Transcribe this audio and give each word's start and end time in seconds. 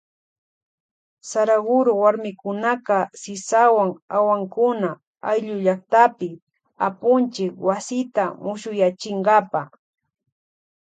Saraguro 1.31 1.91
warmikunaka 2.01 2.97
sisawan 3.21 3.89
awankuna 4.17 4.89
ayllu 5.29 5.55
llaktapi 5.65 6.29
apunchik 6.85 7.51
wasita 7.67 8.23
mushuyachinkapa. 8.43 9.61